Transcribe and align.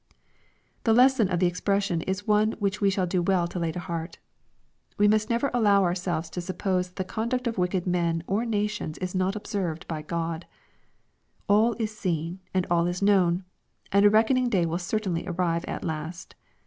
The 0.83 0.93
lesson 0.95 1.29
of 1.29 1.37
the 1.39 1.45
expression 1.45 2.01
is 2.01 2.25
one 2.25 2.53
which 2.53 2.81
we 2.81 2.89
shall 2.89 3.05
do 3.05 3.21
well 3.21 3.47
to 3.47 3.59
lay 3.59 3.71
to 3.71 3.79
heart. 3.79 4.17
We 4.97 5.07
must 5.07 5.29
never 5.29 5.51
allow 5.53 5.83
ourselves 5.83 6.27
to 6.31 6.41
suppose 6.41 6.87
that 6.87 6.95
the 6.95 7.03
conduct 7.03 7.45
of 7.45 7.59
wicked 7.59 7.85
men 7.85 8.23
or 8.25 8.43
nations 8.43 8.97
is 8.97 9.13
not 9.13 9.35
observed 9.35 9.87
by 9.87 10.01
Grod. 10.01 10.45
All 11.47 11.75
is 11.77 11.95
seen, 11.95 12.39
and 12.51 12.65
all 12.71 12.87
is 12.87 13.03
known; 13.03 13.43
and 13.91 14.03
a 14.03 14.09
reckoning 14.09 14.49
day 14.49 14.65
will 14.65 14.79
certainly 14.79 15.23
arrive 15.27 15.65
at 15.65 15.83
last. 15.83 16.33